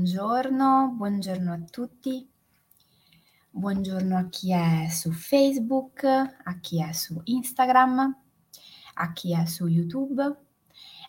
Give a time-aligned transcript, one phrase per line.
[0.00, 2.26] Buongiorno, buongiorno a tutti.
[3.50, 8.16] Buongiorno a chi è su Facebook, a chi è su Instagram,
[8.94, 10.22] a chi è su YouTube,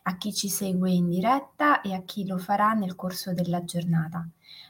[0.03, 4.27] a chi ci segue in diretta e a chi lo farà nel corso della giornata,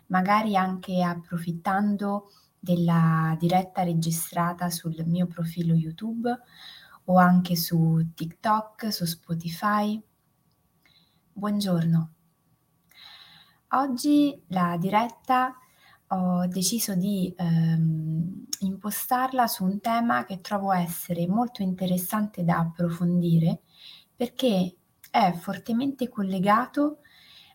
[0.08, 2.30] magari anche approfittando
[2.60, 6.32] della diretta registrata sul mio profilo YouTube
[7.06, 10.00] o anche su TikTok, su Spotify.
[11.34, 12.12] Buongiorno.
[13.74, 15.58] Oggi la diretta
[16.08, 23.62] ho deciso di ehm, impostarla su un tema che trovo essere molto interessante da approfondire
[24.14, 24.76] perché
[25.10, 26.98] è fortemente collegato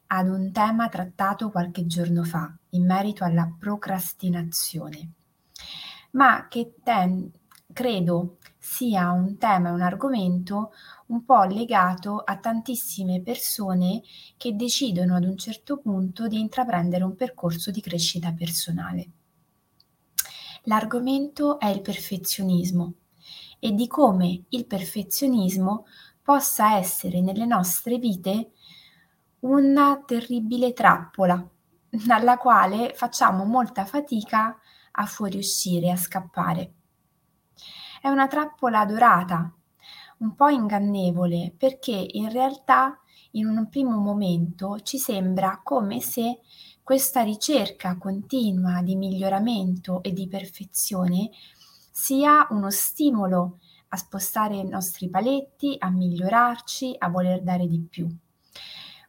[0.07, 5.11] ad un tema trattato qualche giorno fa in merito alla procrastinazione,
[6.13, 7.31] ma che ten-
[7.75, 10.73] credo sia un tema, un argomento
[11.07, 14.03] un po' legato a tantissime persone
[14.37, 19.09] che decidono ad un certo punto di intraprendere un percorso di crescita personale.
[20.65, 22.95] L'argomento è il perfezionismo
[23.61, 25.87] e di come il perfezionismo
[26.21, 28.51] possa essere nelle nostre vite
[29.41, 31.49] una terribile trappola
[31.89, 34.59] dalla quale facciamo molta fatica
[34.91, 36.76] a fuoriuscire, a scappare.
[38.07, 39.53] È una trappola dorata
[40.19, 43.01] un po' ingannevole perché in realtà
[43.33, 46.39] in un primo momento ci sembra come se
[46.85, 51.31] questa ricerca continua di miglioramento e di perfezione
[51.91, 58.07] sia uno stimolo a spostare i nostri paletti, a migliorarci, a voler dare di più.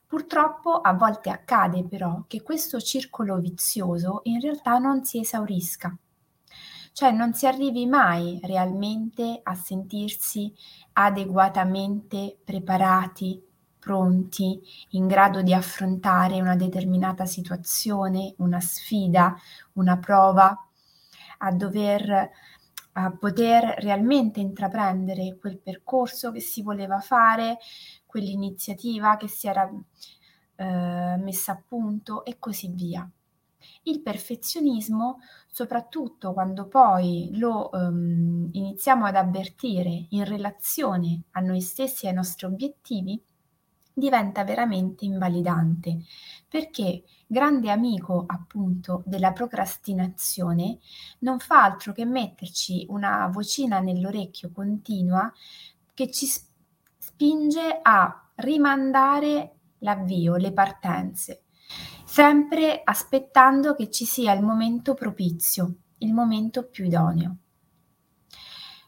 [0.07, 5.95] Purtroppo a volte accade però che questo circolo vizioso in realtà non si esaurisca
[6.97, 10.51] cioè non si arrivi mai realmente a sentirsi
[10.93, 13.39] adeguatamente preparati,
[13.77, 14.59] pronti,
[14.93, 19.35] in grado di affrontare una determinata situazione, una sfida,
[19.73, 20.57] una prova,
[21.37, 22.31] a dover
[22.93, 27.59] a poter realmente intraprendere quel percorso che si voleva fare,
[28.07, 29.69] quell'iniziativa che si era
[30.55, 33.07] eh, messa a punto e così via.
[33.83, 35.19] Il perfezionismo,
[35.49, 42.15] soprattutto quando poi lo um, iniziamo ad avvertire in relazione a noi stessi e ai
[42.15, 43.21] nostri obiettivi,
[43.97, 46.03] diventa veramente invalidante,
[46.47, 50.77] perché grande amico appunto della procrastinazione
[51.19, 55.31] non fa altro che metterci una vocina nell'orecchio continua
[55.95, 56.27] che ci
[56.97, 61.41] spinge a rimandare l'avvio, le partenze
[62.07, 67.35] sempre aspettando che ci sia il momento propizio, il momento più idoneo.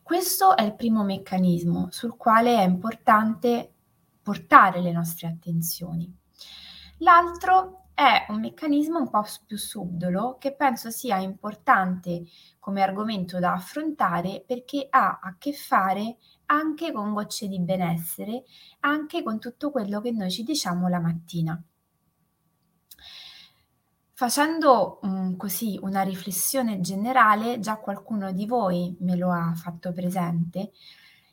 [0.02, 3.74] Questo è il primo meccanismo sul quale è importante
[4.24, 6.12] portare le nostre attenzioni.
[7.00, 12.24] L'altro è un meccanismo un po' più subdolo che penso sia importante
[12.58, 16.16] come argomento da affrontare perché ha a che fare
[16.46, 18.46] anche con gocce di benessere,
[18.80, 21.62] anche con tutto quello che noi ci diciamo la mattina.
[24.20, 30.74] Facendo, mhmm, così una riflessione generale, già qualcuno di voi me lo ha fatto presente,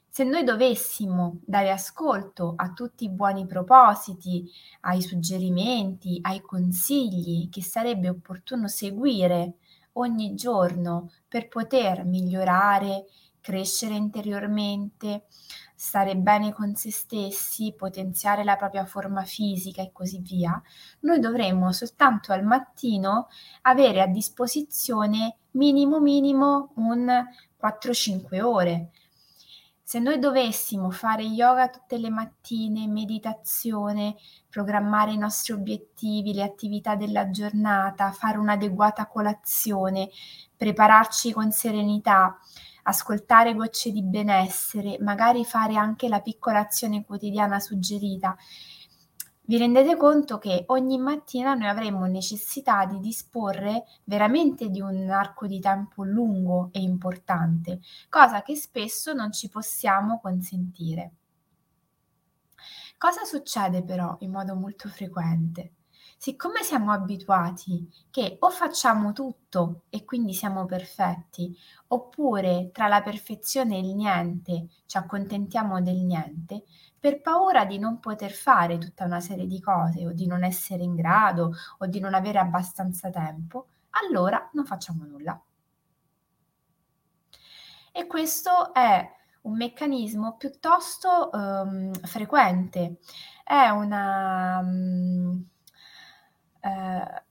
[0.08, 4.48] se noi dovessimo dare ascolto a tutti i buoni propositi,
[4.82, 9.54] ai suggerimenti, ai consigli che sarebbe opportuno seguire
[9.94, 13.06] ogni giorno per poter migliorare,
[13.46, 15.26] crescere interiormente,
[15.76, 20.60] stare bene con se stessi, potenziare la propria forma fisica e così via,
[21.00, 23.28] noi dovremmo soltanto al mattino
[23.62, 27.06] avere a disposizione minimo minimo un
[27.62, 28.90] 4-5 ore.
[29.80, 34.16] Se noi dovessimo fare yoga tutte le mattine, meditazione,
[34.50, 40.10] programmare i nostri obiettivi, le attività della giornata, fare un'adeguata colazione,
[40.56, 42.36] prepararci con serenità,
[42.88, 48.36] ascoltare gocce di benessere, magari fare anche la piccola azione quotidiana suggerita,
[49.48, 55.46] vi rendete conto che ogni mattina noi avremmo necessità di disporre veramente di un arco
[55.46, 61.12] di tempo lungo e importante, cosa che spesso non ci possiamo consentire.
[62.98, 65.75] Cosa succede però in modo molto frequente?
[66.16, 71.56] Siccome siamo abituati che o facciamo tutto e quindi siamo perfetti,
[71.88, 76.64] oppure tra la perfezione e il niente ci accontentiamo del niente,
[76.98, 80.82] per paura di non poter fare tutta una serie di cose o di non essere
[80.82, 85.40] in grado o di non avere abbastanza tempo, allora non facciamo nulla.
[87.92, 89.08] E questo è
[89.42, 92.98] un meccanismo piuttosto um, frequente,
[93.44, 94.58] è una...
[94.58, 95.46] Um,
[96.66, 97.22] eh,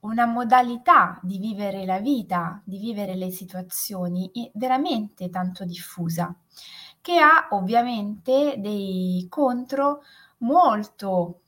[0.00, 6.34] una modalità di vivere la vita, di vivere le situazioni veramente tanto diffusa,
[7.00, 10.02] che ha ovviamente dei contro
[10.38, 11.42] molto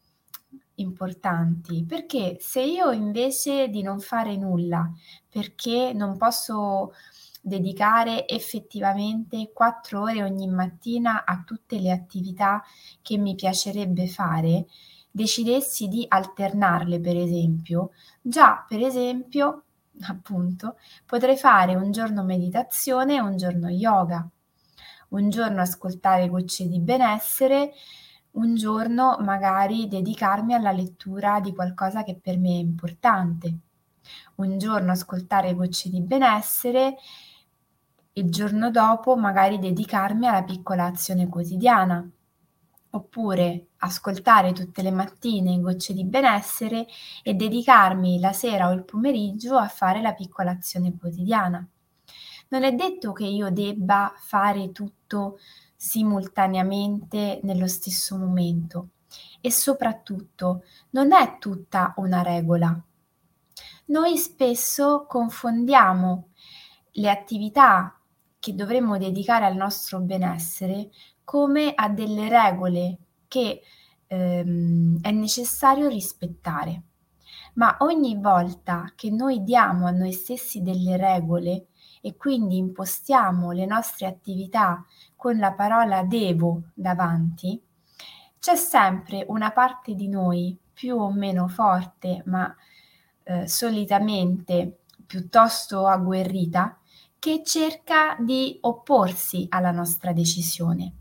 [0.76, 4.88] importanti, perché se io invece di non fare nulla,
[5.28, 6.92] perché non posso
[7.40, 12.62] dedicare effettivamente quattro ore ogni mattina a tutte le attività
[13.02, 14.66] che mi piacerebbe fare,
[15.14, 19.62] decidessi di alternarle, per esempio, già per esempio,
[20.08, 20.76] appunto,
[21.06, 24.28] potrei fare un giorno meditazione e un giorno yoga,
[25.10, 27.74] un giorno ascoltare gocce di benessere,
[28.32, 33.58] un giorno magari dedicarmi alla lettura di qualcosa che per me è importante,
[34.36, 36.96] un giorno ascoltare gocce di benessere,
[38.14, 42.04] il giorno dopo magari dedicarmi alla piccola azione quotidiana,
[42.94, 46.86] oppure ascoltare tutte le mattine gocce di benessere
[47.22, 51.66] e dedicarmi la sera o il pomeriggio a fare la piccola azione quotidiana.
[52.48, 55.38] Non è detto che io debba fare tutto
[55.76, 58.90] simultaneamente nello stesso momento
[59.40, 62.80] e soprattutto non è tutta una regola.
[63.86, 66.28] Noi spesso confondiamo
[66.92, 67.98] le attività
[68.38, 70.90] che dovremmo dedicare al nostro benessere
[71.24, 73.62] come a delle regole che
[74.06, 76.82] ehm, è necessario rispettare.
[77.54, 81.68] Ma ogni volta che noi diamo a noi stessi delle regole
[82.00, 84.84] e quindi impostiamo le nostre attività
[85.16, 87.60] con la parola devo davanti,
[88.38, 92.54] c'è sempre una parte di noi più o meno forte, ma
[93.22, 96.78] eh, solitamente piuttosto agguerrita,
[97.18, 100.92] che cerca di opporsi alla nostra decisione,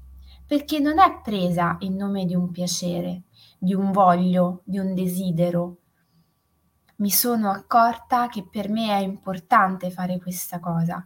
[0.53, 3.23] perché non è presa in nome di un piacere,
[3.57, 5.77] di un voglio, di un desidero,
[6.97, 11.03] mi sono accorta che per me è importante fare questa cosa,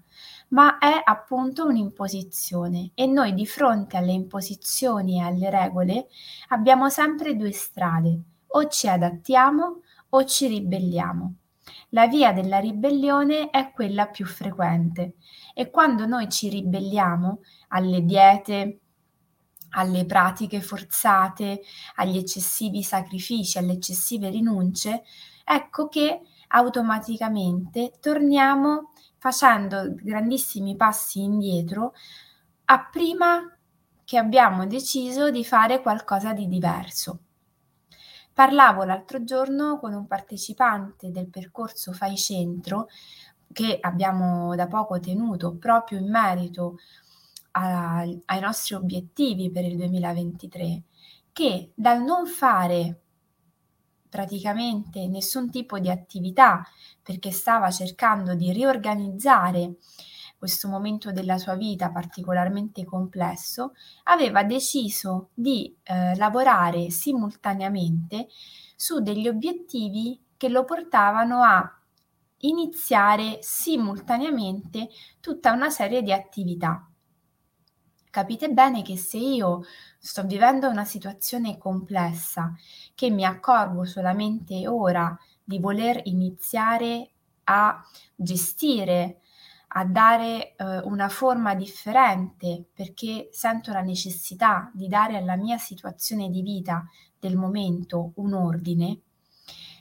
[0.49, 6.07] ma è appunto un'imposizione e noi di fronte alle imposizioni e alle regole
[6.49, 9.79] abbiamo sempre due strade, o ci adattiamo
[10.09, 11.35] o ci ribelliamo.
[11.91, 15.13] La via della ribellione è quella più frequente
[15.53, 17.39] e quando noi ci ribelliamo
[17.69, 18.81] alle diete,
[19.71, 21.61] alle pratiche forzate,
[21.95, 25.03] agli eccessivi sacrifici, alle eccessive rinunce,
[25.43, 31.93] ecco che automaticamente torniamo facendo grandissimi passi indietro
[32.65, 33.51] a prima
[34.03, 37.19] che abbiamo deciso di fare qualcosa di diverso.
[38.33, 42.87] Parlavo l'altro giorno con un partecipante del percorso Fai Centro
[43.51, 46.77] che abbiamo da poco tenuto proprio in merito
[47.57, 50.83] a, ai nostri obiettivi per il 2023,
[51.33, 53.01] che dal non fare
[54.09, 56.63] praticamente nessun tipo di attività
[57.03, 59.75] perché stava cercando di riorganizzare
[60.37, 68.27] questo momento della sua vita particolarmente complesso, aveva deciso di eh, lavorare simultaneamente
[68.75, 71.71] su degli obiettivi che lo portavano a
[72.41, 74.89] iniziare simultaneamente
[75.19, 76.87] tutta una serie di attività.
[78.17, 79.61] Capite bene che se io
[79.99, 82.51] sto vivendo una situazione complessa
[82.95, 87.11] che mi accorgo solamente ora di voler iniziare
[87.43, 87.79] a
[88.15, 89.19] gestire,
[89.67, 96.31] a dare eh, una forma differente perché sento la necessità di dare alla mia situazione
[96.31, 96.87] di vita
[97.19, 99.01] del momento un ordine,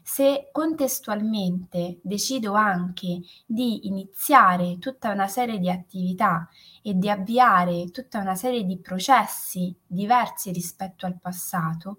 [0.08, 6.48] se contestualmente decido anche di iniziare tutta una serie di attività
[6.80, 11.98] e di avviare tutta una serie di processi diversi rispetto al passato,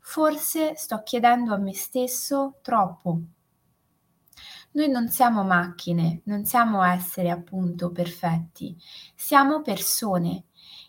[0.00, 3.20] forse sto chiedendo a me stesso troppo.
[4.72, 8.76] Noi non siamo macchine, non siamo esseri appunto perfetti,
[9.14, 10.46] siamo persone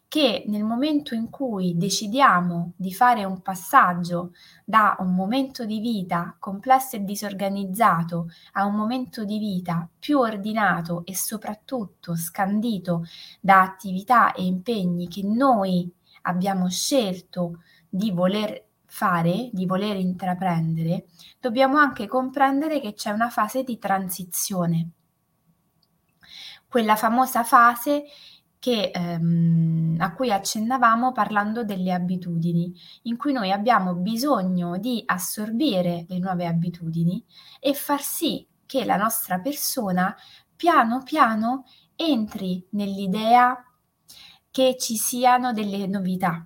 [0.07, 4.33] che nel momento in cui decidiamo di fare un passaggio
[4.63, 11.03] da un momento di vita complesso e disorganizzato a un momento di vita più ordinato
[11.05, 13.05] e soprattutto scandito
[13.41, 21.07] da attività e impegni che noi abbiamo scelto di voler fare, di voler intraprendere,
[21.39, 24.89] dobbiamo anche comprendere che c'è una fase di transizione.
[26.67, 28.05] Quella famosa fase
[28.65, 36.07] che, ehm, a cui accennavamo parlando delle abitudini, in cui noi abbiamo bisogno di assorbire
[36.09, 37.23] le nuove abitudini
[37.59, 40.15] e far sì che la nostra persona
[40.55, 43.55] piano piano entri nell'idea
[44.49, 46.43] che ci siano delle novità,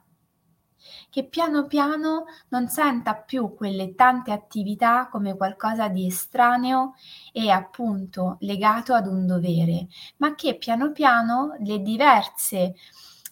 [1.09, 6.93] che piano piano non senta più quelle tante attività come qualcosa di estraneo
[7.31, 9.87] e appunto legato ad un dovere,
[10.17, 12.75] ma che piano piano le diverse eh,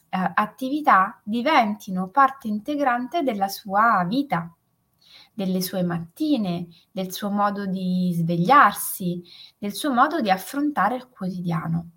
[0.09, 4.51] attività diventino parte integrante della sua vita,
[5.33, 9.21] delle sue mattine, del suo modo di svegliarsi,
[9.57, 11.89] del suo modo di affrontare il quotidiano.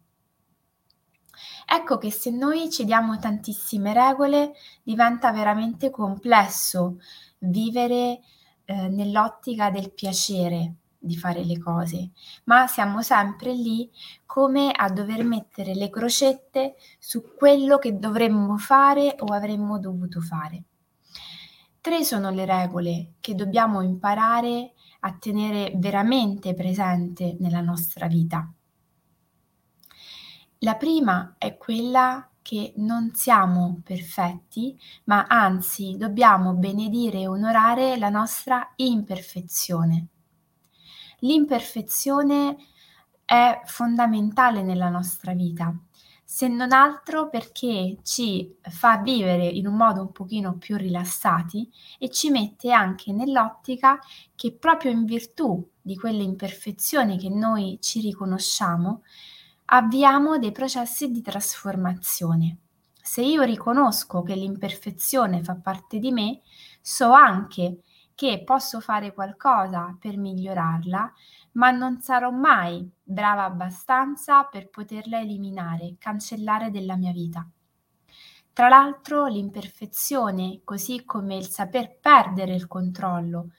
[1.67, 6.99] Ecco che se noi ci diamo tantissime regole diventa veramente complesso
[7.39, 8.21] vivere
[8.65, 12.11] eh, nell'ottica del piacere di fare le cose,
[12.45, 13.91] ma siamo sempre lì
[14.27, 20.65] come a dover mettere le crocette su quello che dovremmo fare o avremmo dovuto fare.
[21.81, 28.53] Tre sono le regole che dobbiamo imparare a tenere veramente presente nella nostra vita.
[30.63, 38.11] La prima è quella che non siamo perfetti, ma anzi dobbiamo benedire e onorare la
[38.11, 40.09] nostra imperfezione.
[41.21, 42.59] L'imperfezione
[43.25, 45.75] è fondamentale nella nostra vita,
[46.23, 52.11] se non altro perché ci fa vivere in un modo un pochino più rilassati e
[52.11, 53.99] ci mette anche nell'ottica
[54.35, 59.03] che proprio in virtù di quelle imperfezioni che noi ci riconosciamo,
[59.73, 62.59] avviamo dei processi di trasformazione.
[63.01, 66.41] Se io riconosco che l'imperfezione fa parte di me,
[66.81, 67.83] so anche
[68.15, 71.13] che posso fare qualcosa per migliorarla,
[71.53, 77.49] ma non sarò mai brava abbastanza per poterla eliminare, cancellare della mia vita.
[78.53, 83.53] Tra l'altro l'imperfezione, così come il saper perdere il controllo,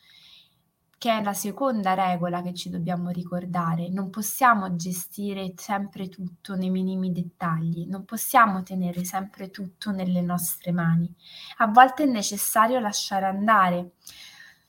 [1.01, 3.89] che è la seconda regola che ci dobbiamo ricordare.
[3.89, 10.71] Non possiamo gestire sempre tutto nei minimi dettagli, non possiamo tenere sempre tutto nelle nostre
[10.71, 11.11] mani.
[11.57, 13.93] A volte è necessario lasciare andare,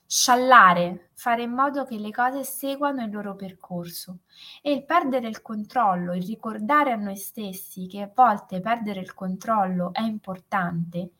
[0.06, 4.20] sciallare, fare in modo che le cose seguano il loro percorso.
[4.62, 9.12] E il perdere il controllo, il ricordare a noi stessi che a volte perdere il
[9.12, 11.10] controllo è importante,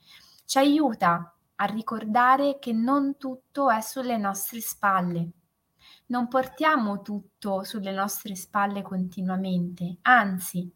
[0.47, 5.31] ci aiuta a ricordare che non tutto è sulle nostre spalle.
[6.07, 10.69] Non portiamo tutto sulle nostre spalle continuamente, anzi,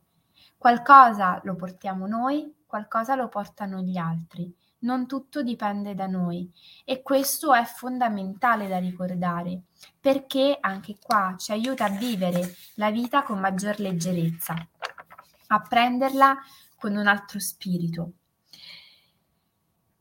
[0.57, 4.55] qualcosa lo portiamo noi, qualcosa lo portano gli altri.
[4.79, 6.49] Non tutto dipende da noi
[6.85, 9.63] e questo è fondamentale da ricordare
[9.99, 14.55] perché anche qua ci aiuta a vivere la vita con maggior leggerezza,
[15.49, 16.37] a prenderla
[16.79, 18.13] con un altro spirito.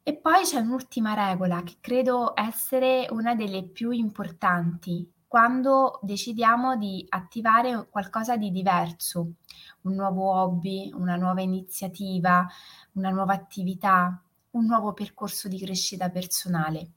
[0.08, 7.04] E poi c'è un'ultima regola che credo essere una delle più importanti quando decidiamo di
[7.10, 9.32] attivare qualcosa di diverso,
[9.82, 12.48] un nuovo hobby, una nuova iniziativa,
[12.92, 14.22] una nuova attività,
[14.52, 16.92] un nuovo percorso di crescita personale.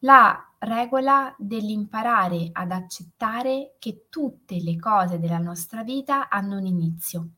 [0.00, 7.28] La regola dell'imparare ad accettare che tutte le cose della nostra vita hanno un inizio,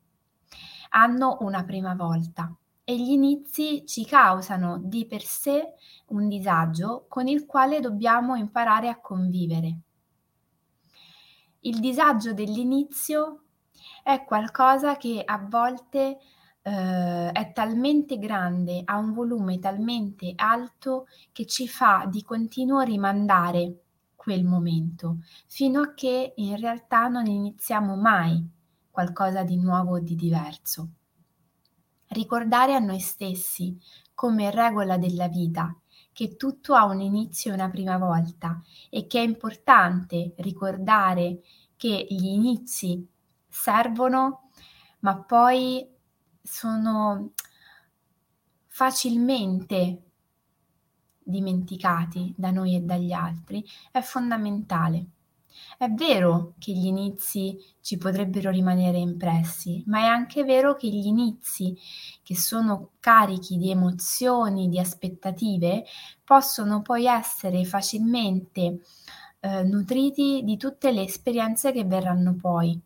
[0.88, 2.50] hanno una prima volta
[2.90, 5.74] e gli inizi ci causano di per sé
[6.06, 9.78] un disagio con il quale dobbiamo imparare a convivere.
[11.60, 13.44] Il disagio dell'inizio
[14.02, 16.18] è qualcosa che a volte
[16.62, 23.82] eh, è talmente grande, ha un volume talmente alto che ci fa di continuo rimandare
[24.16, 28.44] quel momento, fino a che in realtà non iniziamo mai
[28.90, 30.88] qualcosa di nuovo o di diverso
[32.10, 33.78] ricordare a noi stessi,
[34.14, 35.74] come regola della vita,
[36.12, 41.40] che tutto ha un inizio una prima volta e che è importante ricordare
[41.76, 43.06] che gli inizi
[43.48, 44.50] servono,
[45.00, 45.88] ma poi
[46.42, 47.32] sono
[48.66, 50.02] facilmente
[51.22, 55.06] dimenticati da noi e dagli altri, è fondamentale.
[55.78, 61.06] È vero che gli inizi ci potrebbero rimanere impressi, ma è anche vero che gli
[61.06, 61.76] inizi,
[62.22, 65.84] che sono carichi di emozioni, di aspettative,
[66.24, 68.80] possono poi essere facilmente
[69.40, 72.80] eh, nutriti di tutte le esperienze che verranno poi.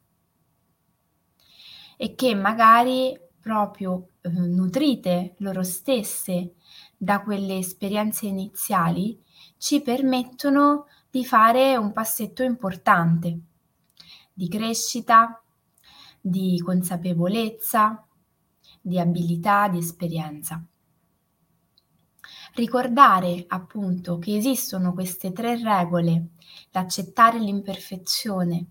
[1.96, 6.54] E che magari proprio eh, nutrite loro stesse
[6.96, 9.22] da quelle esperienze iniziali
[9.58, 13.38] ci permettono di fare un passetto importante
[14.32, 15.40] di crescita,
[16.20, 18.04] di consapevolezza,
[18.80, 20.60] di abilità, di esperienza.
[22.54, 26.30] Ricordare appunto che esistono queste tre regole,
[26.72, 28.66] l'accettare l'imperfezione,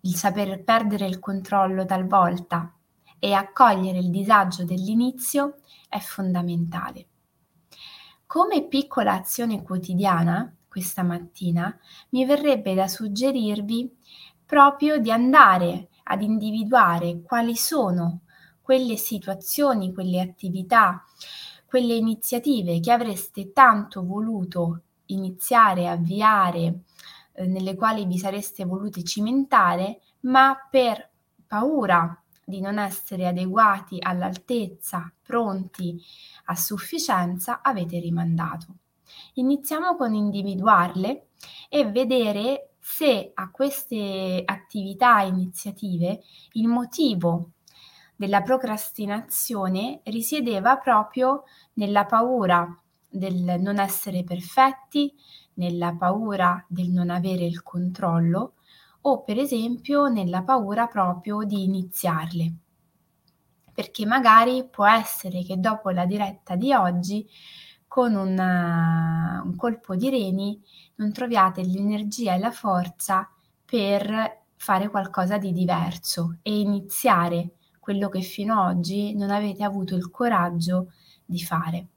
[0.00, 2.74] il saper perdere il controllo talvolta,
[3.18, 5.58] e accogliere il disagio dell'inizio
[5.90, 7.06] è fondamentale.
[8.24, 11.78] Come piccola azione quotidiana, questa mattina,
[12.12, 13.94] mi verrebbe da suggerirvi
[14.46, 18.20] proprio di andare ad individuare quali sono
[18.62, 21.04] quelle situazioni, quelle attività,
[21.66, 26.84] quelle iniziative che avreste tanto voluto iniziare, avviare,
[27.34, 31.06] eh, nelle quali vi sareste voluti cimentare, ma per
[31.46, 36.02] paura di non essere adeguati all'altezza, pronti
[36.46, 38.76] a sufficienza, avete rimandato.
[39.34, 41.28] Iniziamo con individuarle
[41.70, 46.22] e vedere se a queste attività, iniziative,
[46.52, 47.52] il motivo
[48.14, 55.14] della procrastinazione risiedeva proprio nella paura del non essere perfetti,
[55.54, 58.54] nella paura del non avere il controllo
[59.02, 62.52] o per esempio nella paura proprio di iniziarle.
[63.72, 67.26] Perché magari può essere che dopo la diretta di oggi
[67.92, 70.58] con una, un colpo di reni
[70.94, 73.28] non troviate l'energia e la forza
[73.66, 79.94] per fare qualcosa di diverso e iniziare quello che fino ad oggi non avete avuto
[79.94, 81.88] il coraggio di fare.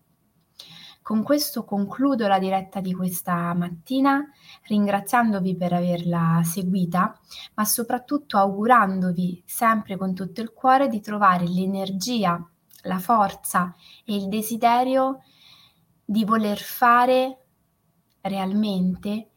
[1.01, 4.21] Con questo concludo la diretta di questa mattina,
[4.63, 7.17] ringraziandovi per averla seguita,
[7.53, 12.45] ma soprattutto augurandovi sempre con tutto il cuore di trovare l'energia,
[12.81, 13.73] la forza
[14.03, 15.21] e il desiderio
[16.05, 17.45] di voler fare
[18.21, 19.31] realmente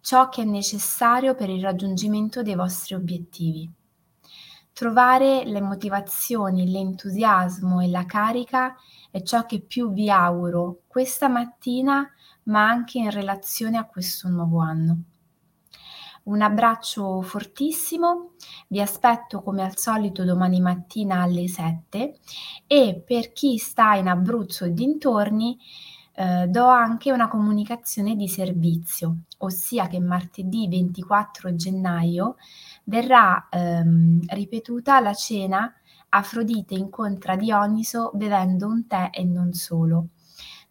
[0.00, 3.70] ciò che è necessario per il raggiungimento dei vostri obiettivi.
[4.72, 8.74] Trovare le motivazioni, l'entusiasmo e la carica
[9.10, 12.10] è ciò che più vi auguro questa mattina,
[12.44, 15.04] ma anche in relazione a questo nuovo anno.
[16.24, 18.32] Un abbraccio fortissimo,
[18.68, 22.18] vi aspetto come al solito domani mattina alle 7
[22.66, 25.58] e per chi sta in Abruzzo e dintorni
[26.14, 32.36] eh, do anche una comunicazione di servizio, ossia che martedì 24 gennaio
[32.84, 35.72] verrà ehm, ripetuta la cena
[36.16, 40.08] Afrodite incontra Dioniso bevendo un tè e non solo.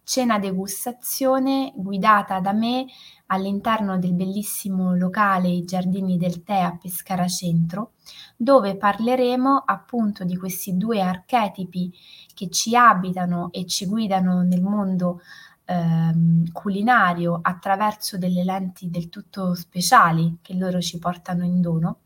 [0.04, 2.84] Cena degustazione guidata da me
[3.28, 7.92] all'interno del bellissimo locale I Giardini del Tè a Pescara Centro,
[8.36, 11.90] dove parleremo appunto di questi due archetipi
[12.34, 15.22] che ci abitano e ci guidano nel mondo
[15.64, 21.98] ehm, culinario attraverso delle lenti del tutto speciali che loro ci portano in dono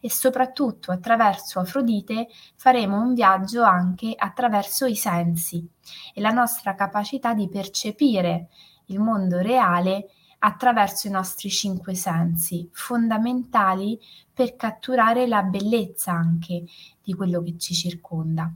[0.00, 5.66] e soprattutto attraverso Afrodite faremo un viaggio anche attraverso i sensi
[6.14, 8.48] e la nostra capacità di percepire
[8.86, 10.08] il mondo reale
[10.44, 13.98] attraverso i nostri cinque sensi, fondamentali
[14.32, 16.64] per catturare la bellezza anche
[17.02, 18.52] di quello che ci circonda.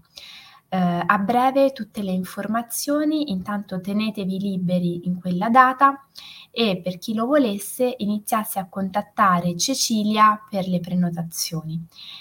[0.69, 6.07] Eh, a breve tutte le informazioni, intanto tenetevi liberi in quella data
[6.51, 11.81] e per chi lo volesse iniziasse a contattare Cecilia per le prenotazioni.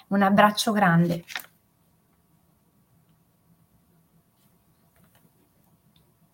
[0.10, 1.23] Un abbraccio grande.